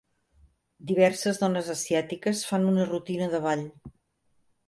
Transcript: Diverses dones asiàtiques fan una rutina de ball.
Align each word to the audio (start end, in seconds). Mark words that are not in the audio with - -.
Diverses 0.91 1.39
dones 1.41 1.69
asiàtiques 1.73 2.41
fan 2.53 2.67
una 2.71 2.87
rutina 2.89 3.27
de 3.35 3.45
ball. 3.47 3.65